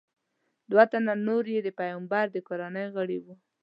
[0.71, 3.33] دوه تنه نور یې د پیغمبر د کورنۍ غړي وو.